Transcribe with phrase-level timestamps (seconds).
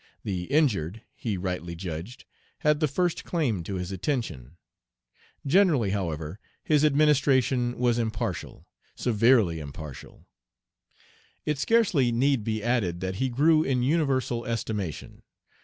[0.23, 2.25] The injured, he rightly judged,
[2.61, 4.57] had the first claim to his attention.
[5.45, 10.25] Generally, however, his administration was impartial, severely impartial.
[11.45, 15.21] It scarcely need be added that he grew in universal estimation.